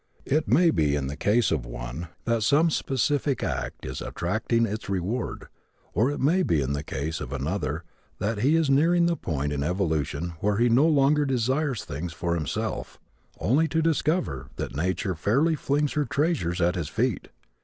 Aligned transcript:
It 0.25 0.47
may 0.47 0.71
be 0.71 0.95
in 0.95 1.05
the 1.05 1.15
case 1.15 1.51
of 1.51 1.63
one 1.63 2.07
that 2.25 2.41
some 2.41 2.71
specific 2.71 3.43
act 3.43 3.85
is 3.85 4.01
attracting 4.01 4.65
its 4.65 4.89
reward, 4.89 5.45
or 5.93 6.09
it 6.09 6.19
may 6.19 6.41
be 6.41 6.59
in 6.59 6.73
the 6.73 6.81
case 6.81 7.21
of 7.21 7.31
another 7.31 7.83
that 8.17 8.39
he 8.39 8.55
is 8.55 8.67
nearing 8.67 9.05
the 9.05 9.15
point 9.15 9.53
in 9.53 9.61
evolution 9.61 10.33
where 10.39 10.57
he 10.57 10.69
no 10.69 10.87
longer 10.87 11.23
desires 11.23 11.85
things 11.85 12.13
for 12.13 12.33
himself, 12.33 12.99
only 13.39 13.67
to 13.67 13.83
discover 13.83 14.47
that 14.55 14.75
nature 14.75 15.13
fairly 15.13 15.53
flings 15.53 15.93
her 15.93 16.05
treasures 16.05 16.59
at 16.59 16.73
his 16.73 16.89
feet. 16.89 17.27